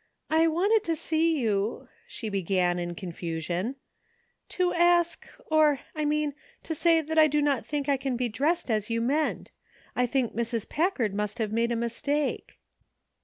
''I 0.30 0.48
wanted 0.48 0.82
to 0.82 0.96
see 0.96 1.38
you," 1.38 1.88
she 2.08 2.28
began, 2.28 2.80
in 2.80 2.96
confu 2.96 3.38
sion, 3.38 3.76
"to 4.48 4.74
ask, 4.74 5.28
or— 5.46 5.78
I 5.94 6.04
mean, 6.04 6.34
to 6.64 6.74
say 6.74 7.00
that 7.00 7.18
I 7.20 7.28
do 7.28 7.40
not 7.40 7.64
think 7.64 7.88
I 7.88 7.96
can 7.96 8.16
be 8.16 8.28
dressed 8.28 8.68
as 8.68 8.90
you 8.90 9.00
meant; 9.00 9.52
I 9.94 10.06
think 10.06 10.34
Mrs. 10.34 10.68
Packard 10.68 11.14
must 11.14 11.38
have 11.38 11.52
made 11.52 11.70
a 11.70 11.76
mistake." 11.76 12.58